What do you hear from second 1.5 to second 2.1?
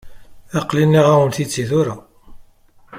si tura.